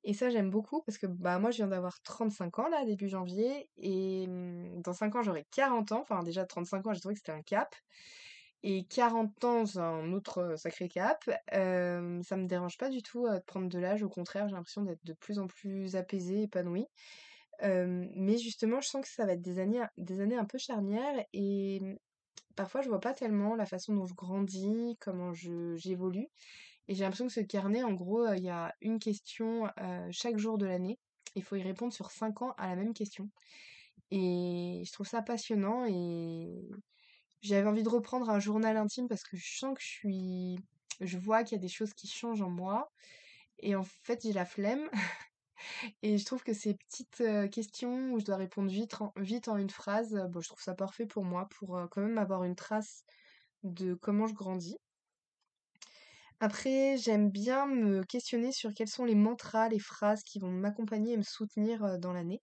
et 0.04 0.14
ça, 0.14 0.30
j'aime 0.30 0.50
beaucoup 0.50 0.82
parce 0.84 0.98
que, 0.98 1.08
bah, 1.08 1.40
moi, 1.40 1.52
je 1.52 1.58
viens 1.58 1.68
d'avoir 1.68 2.02
35 2.02 2.60
ans 2.60 2.70
là, 2.70 2.86
début 2.86 3.08
janvier 3.10 3.70
et 3.78 4.28
mmh, 4.28 4.82
dans 4.82 4.94
5 4.94 5.16
ans, 5.16 5.24
j'aurai 5.24 5.46
40 5.52 5.92
ans. 5.92 6.02
Enfin, 6.02 6.24
déjà 6.24 6.46
35 6.46 6.88
ans, 6.88 6.94
j'ai 6.94 7.00
trouvé 7.02 7.16
que 7.16 7.20
c'était 7.20 7.32
un 7.34 7.42
cap 7.44 7.76
et 8.64 8.86
40 8.88 9.44
ans, 9.46 9.66
c'est 9.66 9.80
un 9.80 10.12
autre, 10.14 10.56
sacré 10.58 10.90
cap. 10.90 11.24
Hem, 11.52 12.24
ça 12.24 12.38
me 12.38 12.46
dérange 12.48 12.78
pas 12.78 12.90
du 12.90 13.02
tout, 13.04 13.28
heu, 13.28 13.36
de 13.40 13.44
prendre 13.46 13.70
de 13.70 13.80
l'âge, 13.80 14.04
au 14.04 14.10
contraire, 14.10 14.48
j'ai 14.50 14.56
l'impression 14.56 14.84
d'être 14.84 15.06
de 15.06 15.14
plus 15.14 15.40
en 15.40 15.48
plus 15.48 15.96
apaisée, 15.96 16.44
épanouie. 16.44 16.88
Mais 17.64 18.38
justement, 18.38 18.82
je 18.82 18.88
sens 18.90 19.02
que 19.02 19.08
ça 19.12 19.26
va 19.26 19.34
être 19.34 19.42
des 19.42 19.60
années 19.60 19.84
des 19.98 20.22
années 20.22 20.38
un 20.38 20.46
peu 20.46 20.58
charnières 20.58 21.26
et 21.34 21.80
mmh, 21.82 21.96
parfois 22.56 22.82
je 22.82 22.90
vois 22.90 23.00
pas 23.02 23.14
tellement 23.14 23.56
la 23.56 23.66
façon 23.66 23.96
dont 23.96 24.06
je 24.08 24.16
grandis, 24.16 24.98
comment 25.02 25.34
j'évolue 25.34 26.30
et 26.90 26.96
j'ai 26.96 27.04
l'impression 27.04 27.28
que 27.28 27.34
ce 27.34 27.40
carnet, 27.40 27.84
en 27.84 27.94
gros, 27.94 28.28
il 28.34 28.44
y 28.44 28.50
a 28.50 28.74
une 28.82 29.00
question, 29.00 29.70
chaque 30.12 30.38
jour 30.38 30.58
de 30.58 30.66
l'année. 30.66 30.98
Il 31.36 31.44
faut 31.44 31.56
y 31.56 31.62
répondre 31.62 31.94
sur 31.94 32.12
5 32.12 32.42
ans 32.42 32.54
à 32.58 32.68
la 32.68 32.76
même 32.76 32.94
question 32.94 33.30
et 34.12 34.82
je 34.86 34.92
trouve 34.92 35.08
ça 35.08 35.22
passionnant 35.22 35.86
et 35.86 36.68
j'avais 37.42 37.68
envie 37.68 37.84
de 37.84 37.90
reprendre 37.90 38.30
un 38.30 38.40
journal 38.40 38.76
intime 38.76 39.08
parce 39.08 39.24
que 39.24 39.38
je 39.38 39.58
sens 39.58 39.76
que 39.76 39.82
je 39.82 39.88
suis 39.88 40.60
je 41.00 41.18
vois 41.18 41.44
qu'il 41.44 41.56
y 41.56 41.60
a 41.60 41.62
des 41.62 41.70
choses 41.70 41.94
qui 41.94 42.08
changent 42.08 42.42
en 42.42 42.50
moi 42.50 42.92
et 43.60 43.76
en 43.76 43.84
fait, 43.84 44.22
j'ai 44.24 44.34
la 44.34 44.46
flemme 44.46 44.90
Et 46.02 46.18
je 46.18 46.26
trouve 46.26 46.44
que 46.44 46.54
ces 46.54 46.76
petites, 46.76 47.24
questions 47.52 48.12
où 48.12 48.20
je 48.20 48.26
dois 48.26 48.38
répondre 48.38 48.72
vite 48.72 49.02
en 49.02 49.14
vite 49.18 49.50
en 49.50 49.58
une 49.58 49.70
phrase, 49.70 50.14
bah, 50.30 50.40
je 50.42 50.48
trouve 50.48 50.62
ça 50.62 50.74
parfait 50.74 51.06
pour 51.06 51.26
moi, 51.26 51.48
pour, 51.50 51.80
quand 51.92 52.02
même 52.02 52.18
avoir 52.18 52.44
une 52.46 52.56
trace 52.56 53.04
de 53.64 53.94
comment 53.94 54.28
je 54.28 54.34
grandis. 54.34 54.78
Après, 56.42 56.96
j'aime 56.98 57.30
bien 57.30 57.68
me 57.68 58.04
questionner 58.04 58.52
sur 58.54 58.74
quels 58.74 58.88
sont 58.88 59.04
les 59.04 59.16
mantras, 59.16 59.68
les 59.68 59.80
phrases 59.80 60.24
qui 60.24 60.40
vont 60.40 60.50
m'accompagner 60.52 61.14
et 61.14 61.18
me 61.18 61.24
soutenir, 61.24 62.00
dans 62.00 62.14
l'année. 62.14 62.42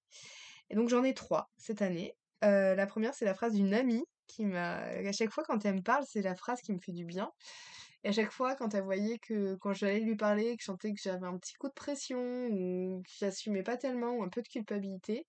Et 0.70 0.74
donc 0.74 0.88
j'en 0.88 1.04
ai 1.04 1.14
3 1.14 1.50
cette 1.56 1.82
année. 1.82 2.14
La 2.42 2.86
première 2.86 3.14
c'est 3.14 3.24
la 3.24 3.34
phrase 3.34 3.54
d'une 3.54 3.74
amie 3.74 4.04
qui 4.26 4.44
m'a 4.44 4.76
à 4.78 5.12
chaque 5.12 5.30
fois 5.30 5.44
quand 5.44 5.64
elle 5.64 5.76
me 5.76 5.82
parle, 5.82 6.04
c'est 6.08 6.22
la 6.22 6.36
phrase 6.36 6.60
qui 6.60 6.72
me 6.72 6.78
fait 6.80 6.92
du 6.92 7.04
bien. 7.06 7.30
Et 8.04 8.08
à 8.10 8.12
chaque 8.12 8.32
fois, 8.32 8.54
quand 8.56 8.74
elle 8.74 8.84
voyait 8.84 9.18
que 9.18 9.56
quand 9.56 9.72
j'allais 9.72 10.00
lui 10.00 10.16
parler, 10.16 10.56
que 10.56 10.62
je 10.62 10.66
sentais 10.66 10.92
que 10.92 11.00
j'avais 11.02 11.26
un 11.26 11.38
petit 11.38 11.54
coup 11.54 11.68
de 11.68 11.74
pression 11.74 12.48
ou 12.48 13.02
que 13.04 13.10
j'assumais 13.18 13.62
pas 13.62 13.76
tellement 13.76 14.12
ou 14.16 14.22
un 14.22 14.28
peu 14.28 14.42
de 14.42 14.48
culpabilité, 14.48 15.26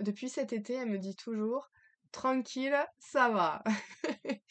depuis 0.00 0.28
cet 0.28 0.52
été, 0.52 0.74
elle 0.74 0.90
me 0.90 0.98
dit 0.98 1.16
toujours 1.16 1.68
tranquille, 2.12 2.76
ça 2.98 3.28
va. 3.30 3.62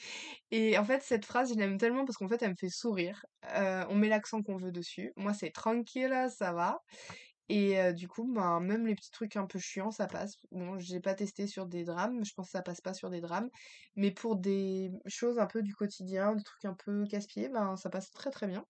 et 0.51 0.77
en 0.77 0.85
fait, 0.85 1.01
cette 1.01 1.25
phrase, 1.25 1.53
je 1.53 1.59
l'aime 1.59 1.77
tellement 1.77 2.05
parce 2.05 2.17
qu'en 2.17 2.27
fait, 2.27 2.41
elle 2.41 2.51
me 2.51 2.55
fait 2.55 2.69
sourire. 2.69 3.25
Euh, 3.55 3.85
on 3.89 3.95
met 3.95 4.09
l'accent 4.09 4.41
qu'on 4.43 4.57
veut 4.57 4.71
dessus. 4.71 5.13
Moi, 5.17 5.33
c'est 5.33 5.51
tranquille, 5.51 6.27
ça 6.29 6.53
va. 6.53 6.81
Et 7.49 7.79
euh, 7.79 7.93
du 7.93 8.07
coup, 8.07 8.31
ben, 8.33 8.59
même 8.59 8.85
les 8.87 8.95
petits 8.95 9.11
trucs 9.11 9.37
un 9.37 9.45
peu 9.47 9.59
chiants, 9.59 9.91
ça 9.91 10.07
passe. 10.07 10.35
Bon, 10.51 10.77
j'ai 10.79 10.99
pas 10.99 11.13
testé 11.15 11.47
sur 11.47 11.65
des 11.65 11.85
drames, 11.85 12.23
je 12.25 12.33
pense 12.33 12.47
que 12.47 12.51
ça 12.51 12.61
passe 12.61 12.81
pas 12.81 12.93
sur 12.93 13.09
des 13.09 13.21
drames. 13.21 13.49
Mais 13.95 14.11
pour 14.11 14.35
des 14.37 14.91
choses 15.07 15.39
un 15.39 15.47
peu 15.47 15.61
du 15.63 15.73
quotidien, 15.75 16.35
des 16.35 16.43
trucs 16.43 16.65
un 16.65 16.73
peu 16.75 17.05
casse-pieds, 17.07 17.49
ben, 17.49 17.75
ça 17.77 17.89
passe 17.89 18.11
très 18.11 18.31
très 18.31 18.47
bien. 18.47 18.65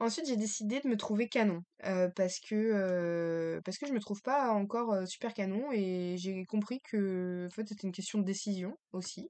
Ensuite, 0.00 0.26
j'ai 0.28 0.36
décidé 0.36 0.78
de 0.80 0.88
me 0.88 0.96
trouver 0.96 1.28
canon 1.28 1.64
euh, 1.84 2.08
parce 2.14 2.38
que 2.38 2.54
euh, 2.54 3.60
parce 3.64 3.78
je 3.84 3.92
me 3.92 3.98
trouve 3.98 4.22
pas 4.22 4.52
encore 4.52 4.92
euh, 4.92 5.06
super 5.06 5.34
canon 5.34 5.72
et 5.72 6.14
j'ai 6.18 6.44
compris 6.44 6.80
que 6.82 7.48
c'était 7.54 7.74
une 7.82 7.90
question 7.90 8.20
de 8.20 8.24
décision 8.24 8.78
aussi. 8.92 9.28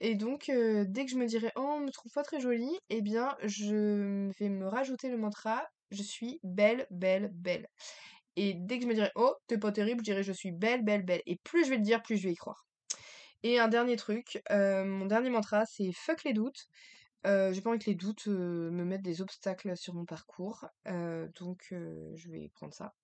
Et 0.00 0.14
donc 0.14 0.46
dès 0.46 1.04
que 1.04 1.10
je 1.10 1.16
me 1.16 1.26
dirais 1.26 1.52
oh 1.56 1.76
on 1.78 1.80
me 1.80 1.90
trouve 1.90 2.12
pas 2.12 2.22
très 2.22 2.40
jolie, 2.40 2.78
eh 2.90 3.02
bien 3.02 3.36
je 3.44 4.30
vais 4.38 4.48
me 4.48 4.66
rajouter 4.66 5.08
le 5.08 5.18
mantra 5.18 5.66
je 5.90 6.02
suis 6.02 6.40
belle 6.42 6.86
belle 6.90 7.30
belle. 7.34 7.68
Et 8.36 8.54
dès 8.54 8.78
que 8.78 8.84
je 8.84 8.88
me 8.88 8.94
dirais 8.94 9.12
oh 9.16 9.34
t'es 9.46 9.58
pas 9.58 9.72
terrible, 9.72 10.00
je 10.00 10.10
dirais 10.10 10.22
je 10.22 10.32
suis 10.32 10.52
belle 10.52 10.82
belle 10.82 11.04
belle. 11.04 11.22
Et 11.26 11.36
plus 11.44 11.64
je 11.64 11.70
vais 11.70 11.76
le 11.76 11.82
dire, 11.82 12.02
plus 12.02 12.16
je 12.16 12.28
vais 12.28 12.32
y 12.32 12.36
croire. 12.36 12.66
Et 13.42 13.58
un 13.58 13.68
dernier 13.68 13.96
truc, 13.96 14.42
mon 14.50 15.06
dernier 15.06 15.30
mantra 15.30 15.66
c'est 15.66 15.92
fuck 15.92 16.24
les 16.24 16.32
doutes. 16.32 16.68
Euh, 17.26 17.52
j'ai 17.52 17.62
pas 17.62 17.70
envie 17.70 17.78
que 17.78 17.88
les 17.88 17.94
doutes 17.94 18.28
euh, 18.28 18.70
me 18.70 18.84
mettent 18.84 19.02
des 19.02 19.22
obstacles 19.22 19.76
sur 19.76 19.94
mon 19.94 20.04
parcours, 20.04 20.66
euh, 20.88 21.26
donc 21.40 21.68
je 21.70 22.28
vais 22.28 22.50
prendre 22.50 22.74
ça. 22.74 22.94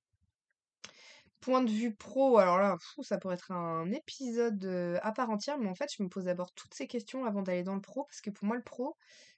Point 1.40 1.62
de 1.62 1.70
vue 1.70 1.94
pro, 1.94 2.36
alors 2.36 2.58
là, 2.58 2.76
ça 3.02 3.16
pourrait 3.16 3.36
être 3.36 3.50
un 3.50 3.90
épisode 3.92 4.62
à 5.02 5.12
part 5.12 5.30
entière, 5.30 5.56
mais 5.58 5.68
en 5.68 5.74
fait, 5.74 5.90
je 5.96 6.02
me 6.02 6.08
pose 6.10 6.24
d'abord 6.24 6.52
toutes 6.52 6.74
ces 6.74 6.86
questions 6.86 7.24
avant 7.24 7.40
d'aller 7.40 7.62
dans 7.62 7.74
le 7.74 7.80
pro, 7.80 8.04
parce 8.04 8.20
que 8.20 8.28
pour 8.28 8.44
moi, 8.44 8.56
le 8.56 8.62
pro, 8.62 8.94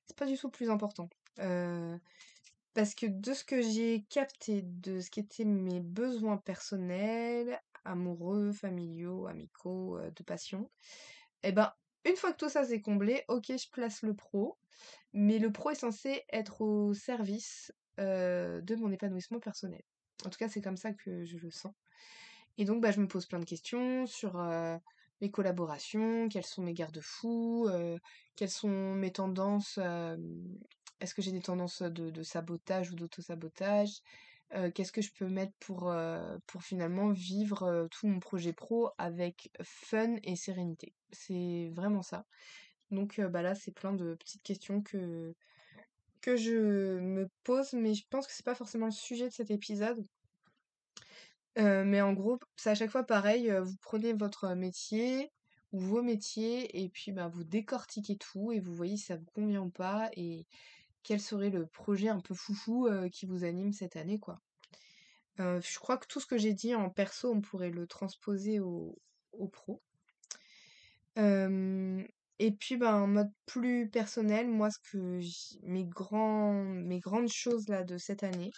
c'est 0.06 0.16
pas 0.16 0.26
du 0.26 0.36
tout 0.36 0.48
le 0.48 0.52
plus 0.52 0.68
important. 0.68 1.08
parce 2.74 2.94
que 2.96 3.06
de 3.06 3.34
ce 3.34 3.44
que 3.44 3.62
j'ai 3.62 4.04
capté, 4.10 4.62
de 4.62 4.98
ce 4.98 5.10
qui 5.10 5.20
étaient 5.20 5.44
mes 5.44 5.78
besoins 5.78 6.38
personnels, 6.38 7.60
amoureux, 7.84 8.50
familiaux, 8.50 9.28
amicaux, 9.28 10.00
de 10.00 10.22
passion, 10.24 10.68
eh 11.44 11.52
ben, 11.52 11.72
une 12.04 12.16
fois 12.16 12.32
que 12.32 12.38
tout 12.38 12.48
ça 12.48 12.64
s'est 12.64 12.80
comblé, 12.80 13.24
ok, 13.28 13.46
je 13.48 13.70
place 13.70 14.02
le 14.02 14.14
pro, 14.14 14.56
mais 15.12 15.38
le 15.38 15.52
pro 15.52 15.70
est 15.70 15.76
censé 15.76 16.24
être 16.30 16.60
au 16.62 16.94
service 16.94 17.72
de 17.98 18.74
mon 18.76 18.90
épanouissement 18.90 19.38
personnel. 19.38 19.82
En 20.24 20.30
tout 20.30 20.38
cas, 20.38 20.48
c'est 20.48 20.62
comme 20.62 20.76
ça 20.76 20.92
que 20.92 21.24
je 21.24 21.36
le 21.36 21.50
sens. 21.50 21.74
Et 22.58 22.64
donc, 22.64 22.82
bah, 22.82 22.90
je 22.90 23.00
me 23.00 23.08
pose 23.08 23.26
plein 23.26 23.38
de 23.38 23.44
questions 23.44 24.06
sur 24.06 24.34
mes 25.20 25.30
collaborations, 25.30 26.28
quels 26.28 26.44
sont 26.44 26.62
mes 26.62 26.74
garde-fous, 26.74 27.68
quelles 28.36 28.50
sont 28.50 28.94
mes 28.94 29.12
tendances, 29.12 29.78
est-ce 31.00 31.14
que 31.14 31.22
j'ai 31.22 31.32
des 31.32 31.40
tendances 31.40 31.82
de, 31.82 32.10
de 32.10 32.22
sabotage 32.22 32.90
ou 32.90 32.94
d'auto-sabotage? 32.94 34.02
Qu'est-ce 34.74 34.92
que 34.92 35.02
je 35.02 35.12
peux 35.12 35.28
mettre 35.28 35.52
pour, 35.60 35.94
pour 36.46 36.62
finalement 36.62 37.10
vivre 37.10 37.88
tout 37.90 38.06
mon 38.06 38.20
projet 38.20 38.52
pro 38.52 38.90
avec 38.98 39.50
fun 39.62 40.16
et 40.22 40.36
sérénité. 40.36 40.94
C'est 41.10 41.70
vraiment 41.72 42.02
ça. 42.02 42.26
Donc 42.90 43.20
bah 43.20 43.42
là, 43.42 43.54
c'est 43.54 43.72
plein 43.72 43.92
de 43.94 44.14
petites 44.14 44.42
questions 44.42 44.82
que, 44.82 45.34
que 46.20 46.36
je 46.36 46.98
me 46.98 47.28
pose, 47.44 47.72
mais 47.72 47.94
je 47.94 48.04
pense 48.10 48.26
que 48.26 48.32
c'est 48.32 48.44
pas 48.44 48.54
forcément 48.54 48.86
le 48.86 48.92
sujet 48.92 49.28
de 49.28 49.32
cet 49.32 49.50
épisode. 49.50 50.04
mais 51.56 52.00
en 52.00 52.12
gros, 52.12 52.38
c'est 52.56 52.70
à 52.70 52.74
chaque 52.74 52.90
fois 52.90 53.04
pareil, 53.04 53.52
vous 53.62 53.76
prenez 53.80 54.12
votre 54.12 54.54
métier 54.54 55.30
ou 55.72 55.80
vos 55.80 56.02
métiers 56.02 56.82
et 56.82 56.88
puis 56.88 57.12
bah, 57.12 57.28
vous 57.28 57.44
décortiquez 57.44 58.16
tout 58.16 58.52
et 58.52 58.60
vous 58.60 58.74
voyez 58.74 58.96
si 58.96 59.06
ça 59.06 59.16
vous 59.16 59.30
convient 59.34 59.62
ou 59.62 59.70
pas 59.70 60.10
quel 61.02 61.20
serait 61.20 61.50
le 61.50 61.66
projet 61.66 62.08
un 62.08 62.20
peu 62.20 62.34
foufou 62.34 62.88
qui 63.12 63.26
vous 63.26 63.44
anime 63.44 63.72
cette 63.72 63.96
année, 63.96 64.18
quoi? 64.18 64.40
je 65.38 65.78
crois 65.78 65.96
que 65.96 66.06
tout 66.06 66.20
ce 66.20 66.26
que 66.26 66.38
j'ai 66.38 66.52
dit 66.52 66.74
en 66.74 66.90
perso, 66.90 67.32
on 67.32 67.40
pourrait 67.40 67.70
le 67.70 67.86
transposer 67.86 68.60
au, 68.60 68.96
pro. 69.50 69.82
et 71.16 72.52
puis, 72.52 72.76
ben, 72.76 72.94
en 72.94 73.06
mode 73.06 73.30
plus 73.46 73.88
personnel, 73.88 74.48
moi, 74.48 74.70
ce 74.70 74.78
que 74.90 75.20
mes, 75.62 75.84
grands, 75.84 76.52
mes 76.64 77.00
grandes 77.00 77.28
choses 77.28 77.68
là 77.68 77.82
de 77.82 77.98
cette 77.98 78.22
année. 78.22 78.52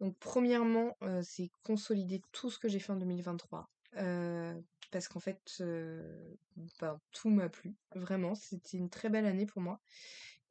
Donc, 0.00 0.16
premièrement, 0.18 0.96
c'est 1.22 1.50
consolider 1.62 2.22
tout 2.32 2.50
ce 2.50 2.58
que 2.58 2.68
j'ai 2.68 2.80
fait 2.80 2.92
en 2.92 2.96
2023. 2.96 3.70
parce 4.90 5.08
qu'en 5.08 5.20
fait, 5.20 5.40
ben, 6.80 6.98
tout 7.12 7.30
m'a 7.30 7.48
plu. 7.48 7.74
Vraiment, 7.94 8.34
c'était 8.34 8.78
une 8.78 8.90
très 8.90 9.08
belle 9.08 9.26
année 9.26 9.46
pour 9.46 9.62
moi. 9.62 9.80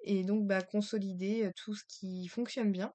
Et 0.01 0.23
donc, 0.23 0.47
bah, 0.47 0.61
consolider 0.61 1.51
tout 1.55 1.75
ce 1.75 1.83
qui 1.87 2.27
fonctionne 2.27 2.71
bien. 2.71 2.93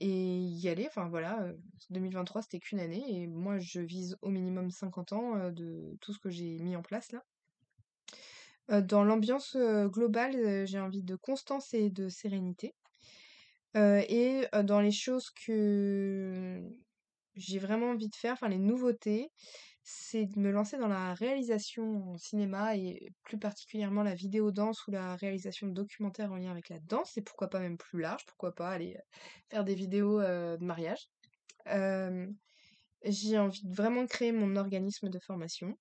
et 0.00 0.38
y 0.38 0.68
aller. 0.68 0.86
Enfin, 0.86 1.08
voilà, 1.08 1.52
2023, 1.90 2.42
c'était 2.42 2.60
qu'une 2.60 2.80
année. 2.80 3.04
Et 3.08 3.26
moi, 3.26 3.58
je 3.58 3.80
vise 3.80 4.16
au 4.22 4.30
minimum 4.30 4.70
50 4.70 5.12
ans 5.12 5.50
de 5.50 5.96
tout 6.00 6.12
ce 6.12 6.18
que 6.18 6.30
j'ai 6.30 6.58
mis 6.58 6.76
en 6.76 6.82
place 6.82 7.12
là. 7.12 8.80
dans 8.82 9.04
l'ambiance 9.04 9.56
globale, 9.56 10.66
j'ai 10.66 10.80
envie 10.80 11.02
de 11.02 11.16
constance 11.16 11.74
et 11.74 11.90
de 11.90 12.08
sérénité. 12.08 12.74
et 13.74 14.46
dans 14.64 14.80
les 14.80 14.92
choses 14.92 15.30
que 15.30 16.62
j'ai 17.36 17.58
vraiment 17.58 17.90
envie 17.90 18.08
de 18.08 18.14
faire, 18.14 18.34
enfin 18.34 18.48
les 18.48 18.58
nouveautés, 18.58 19.30
c'est 19.86 20.24
de 20.24 20.38
me 20.38 20.50
lancer 20.50 20.78
dans 20.78 20.88
la 20.88 21.12
réalisation 21.12 22.12
en 22.12 22.16
cinéma 22.16 22.74
et 22.74 23.12
plus 23.22 23.38
particulièrement 23.38 24.02
la 24.02 24.14
vidéo 24.14 24.50
danse 24.50 24.86
ou 24.86 24.90
la 24.90 25.14
réalisation 25.16 25.66
de 25.66 25.74
documentaires 25.74 26.32
en 26.32 26.36
lien 26.36 26.50
avec 26.50 26.70
la 26.70 26.80
danse 26.80 27.18
et 27.18 27.22
pourquoi 27.22 27.48
pas 27.50 27.60
même 27.60 27.76
plus 27.76 28.00
large, 28.00 28.24
pourquoi 28.26 28.54
pas 28.54 28.70
aller 28.70 28.96
faire 29.50 29.62
des 29.62 29.74
vidéos 29.74 30.22
de 30.22 30.64
mariage. 30.64 31.10
j'ai 33.04 33.38
envie 33.38 33.62
de 33.62 33.74
vraiment 33.74 34.06
créer 34.06 34.32
mon 34.32 34.56
organisme 34.56 35.10
de 35.10 35.18
formation. 35.18 35.76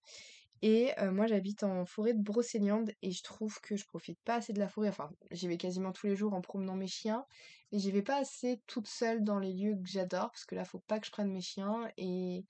Et 0.62 0.92
moi 1.12 1.28
j'habite 1.28 1.64
en 1.64 1.86
forêt 1.86 2.14
de 2.14 2.22
Brocéliande 2.22 2.92
et 3.02 3.12
je 3.12 3.24
trouve 3.24 3.58
que 3.62 3.78
je 3.78 3.86
profite 3.86 4.20
pas 4.26 4.36
assez 4.36 4.52
de 4.52 4.60
la 4.60 4.68
forêt. 4.68 4.90
Enfin, 4.90 5.10
j'y 5.32 5.48
vais 5.48 5.58
quasiment 5.58 5.94
tous 5.94 6.08
les 6.08 6.16
jours 6.18 6.34
en 6.34 6.42
promenant 6.42 6.76
mes 6.76 6.88
chiens, 6.88 7.26
mais 7.72 7.80
j'y 7.80 7.92
vais 7.92 8.02
pas 8.02 8.18
assez 8.18 8.62
toute 8.68 8.88
seule 8.88 9.24
dans 9.24 9.40
les 9.40 9.54
lieux 9.54 9.76
que 9.76 9.90
j'adore 9.90 10.32
parce 10.32 10.44
que 10.44 10.56
là 10.56 10.66
faut 10.66 10.84
pas 10.88 11.00
que 11.00 11.06
je 11.06 11.12
prenne 11.12 11.32
mes 11.32 11.42
chiens 11.42 11.90
et 11.96 12.46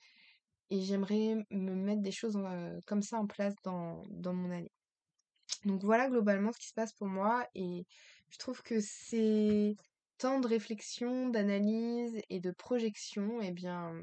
et 0.74 0.82
j'aimerais 0.82 1.36
me 1.52 1.76
mettre 1.76 2.02
des 2.02 2.12
choses 2.12 2.36
comme 2.88 3.04
ça 3.04 3.20
en 3.20 3.28
place 3.28 3.54
dans, 3.64 4.04
mon 4.10 4.50
année. 4.50 4.72
Donc 5.66 5.84
voilà 5.84 6.10
globalement 6.10 6.52
ce 6.52 6.58
qui 6.58 6.68
se 6.68 6.74
passe 6.74 6.94
pour 6.94 7.06
moi 7.06 7.48
et 7.54 7.86
je 8.32 8.38
trouve 8.40 8.64
que 8.64 8.80
ces 8.80 9.76
temps 10.18 10.40
de 10.40 10.48
réflexion, 10.48 11.30
d'analyse 11.30 12.20
et 12.32 12.40
de 12.40 12.50
projection, 12.50 13.40
eh 13.44 13.52
bien, 13.52 14.02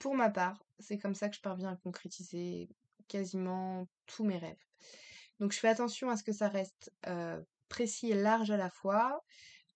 pour 0.00 0.16
ma 0.16 0.28
part, 0.28 0.60
c'est 0.80 0.98
comme 0.98 1.14
ça 1.14 1.28
que 1.28 1.36
je 1.36 1.40
parviens 1.40 1.70
à 1.70 1.76
concrétiser 1.76 2.68
quasiment 3.06 3.86
tous 4.06 4.24
mes 4.24 4.38
rêves. 4.38 4.64
Donc 5.38 5.52
je 5.52 5.58
fais 5.60 5.68
attention 5.68 6.10
à 6.10 6.16
ce 6.16 6.24
que 6.24 6.32
ça 6.32 6.48
reste 6.48 6.92
précis 7.68 8.10
et 8.10 8.20
large 8.20 8.50
à 8.50 8.56
la 8.56 8.70
fois, 8.70 9.22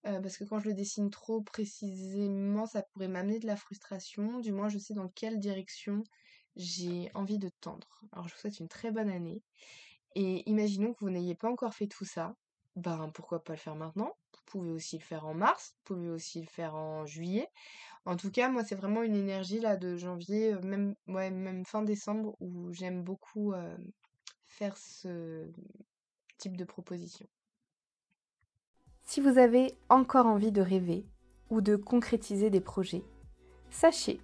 parce 0.02 0.36
que 0.36 0.44
quand 0.44 0.58
je 0.58 0.68
le 0.68 0.74
dessine 0.74 1.10
trop 1.10 1.40
précisément, 1.42 2.66
ça 2.66 2.82
pourrait 2.82 3.08
m'amener 3.08 3.38
de 3.38 3.46
la 3.46 3.56
frustration. 3.56 4.40
Du 4.40 4.52
moins, 4.52 4.68
je 4.68 4.78
sais 4.78 4.94
dans 4.94 5.08
quelle 5.08 5.38
direction 5.38 6.02
j'ai 6.56 7.10
envie 7.14 7.38
de 7.38 7.50
tendre. 7.60 8.00
Alors, 8.12 8.28
je 8.28 8.34
vous 8.34 8.40
souhaite 8.40 8.60
une 8.60 8.68
très 8.68 8.90
bonne 8.90 9.10
année. 9.10 9.42
Et 10.14 10.48
imaginons 10.48 10.92
que 10.92 11.00
vous 11.00 11.10
n'ayez 11.10 11.34
pas 11.34 11.48
encore 11.48 11.74
fait 11.74 11.86
tout 11.86 12.04
ça. 12.04 12.34
Ben, 12.76 13.10
pourquoi 13.14 13.44
pas 13.44 13.52
le 13.52 13.58
faire 13.58 13.76
maintenant? 13.76 14.16
Vous 14.32 14.40
pouvez 14.46 14.70
aussi 14.70 14.98
le 14.98 15.04
faire 15.04 15.26
en 15.26 15.34
mars, 15.34 15.74
vous 15.76 15.94
pouvez 15.94 16.08
aussi 16.08 16.40
le 16.40 16.48
faire 16.48 16.74
en 16.74 17.06
juillet. 17.06 17.48
En 18.04 18.16
tout 18.16 18.30
cas, 18.30 18.48
moi, 18.48 18.64
c'est 18.64 18.74
vraiment 18.74 19.02
une 19.02 19.14
énergie 19.14 19.60
là 19.60 19.76
de 19.76 19.96
janvier, 19.96 20.54
même, 20.62 20.94
ouais, 21.06 21.30
même 21.30 21.64
fin 21.64 21.82
décembre, 21.82 22.36
où 22.40 22.72
j'aime 22.72 23.04
beaucoup 23.04 23.52
faire 24.46 24.76
ce 24.76 25.50
type 26.38 26.56
de 26.56 26.64
proposition. 26.64 27.28
Si 29.12 29.20
vous 29.20 29.38
avez 29.38 29.74
encore 29.88 30.26
envie 30.26 30.52
de 30.52 30.62
rêver 30.62 31.04
ou 31.50 31.60
de 31.60 31.74
concrétiser 31.74 32.48
des 32.48 32.60
projets, 32.60 33.02
sachez 33.68 34.20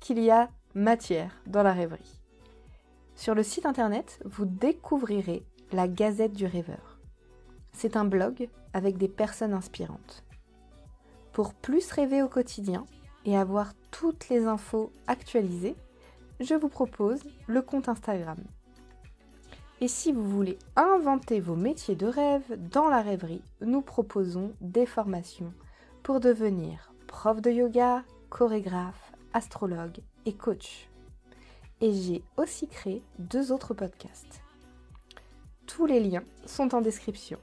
qu'il 0.00 0.18
y 0.18 0.28
a 0.28 0.50
matière 0.74 1.40
dans 1.46 1.62
la 1.62 1.72
rêverie. 1.72 2.20
Sur 3.14 3.36
le 3.36 3.44
site 3.44 3.64
internet, 3.64 4.20
vous 4.24 4.44
découvrirez 4.44 5.44
la 5.70 5.86
Gazette 5.86 6.32
du 6.32 6.46
rêveur. 6.46 6.98
C'est 7.72 7.96
un 7.96 8.04
blog 8.04 8.48
avec 8.72 8.98
des 8.98 9.06
personnes 9.06 9.54
inspirantes. 9.54 10.24
Pour 11.32 11.54
plus 11.54 11.88
rêver 11.92 12.20
au 12.20 12.28
quotidien 12.28 12.86
et 13.24 13.36
avoir 13.36 13.72
toutes 13.92 14.30
les 14.30 14.46
infos 14.46 14.92
actualisées, 15.06 15.76
je 16.40 16.56
vous 16.56 16.68
propose 16.68 17.22
le 17.46 17.62
compte 17.62 17.88
Instagram 17.88 18.38
et 19.80 19.88
si 19.88 20.12
vous 20.12 20.28
voulez 20.28 20.58
inventer 20.76 21.40
vos 21.40 21.54
métiers 21.54 21.94
de 21.94 22.06
rêve 22.06 22.58
dans 22.70 22.88
la 22.88 23.00
rêverie, 23.00 23.42
nous 23.60 23.80
proposons 23.80 24.52
des 24.60 24.86
formations 24.86 25.52
pour 26.02 26.20
devenir 26.20 26.92
prof 27.06 27.40
de 27.40 27.50
yoga, 27.50 28.02
chorégraphe, 28.28 29.12
astrologue 29.32 29.98
et 30.26 30.34
coach. 30.34 30.88
et 31.80 31.92
j'ai 31.92 32.24
aussi 32.36 32.66
créé 32.66 33.02
deux 33.20 33.52
autres 33.52 33.72
podcasts. 33.72 34.42
Tous 35.66 35.86
les 35.86 36.00
liens 36.00 36.24
sont 36.44 36.74
en 36.74 36.80
description. 36.80 37.38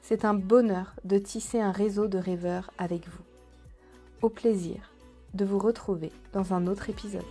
C'est 0.00 0.24
un 0.24 0.34
bonheur 0.34 0.94
de 1.04 1.18
tisser 1.18 1.60
un 1.60 1.72
réseau 1.72 2.08
de 2.08 2.16
rêveurs 2.18 2.70
avec 2.78 3.06
vous. 3.08 3.24
Au 4.22 4.30
plaisir 4.30 4.92
de 5.34 5.44
vous 5.44 5.58
retrouver 5.58 6.12
dans 6.32 6.54
un 6.54 6.66
autre 6.66 6.88
épisode. 6.88 7.22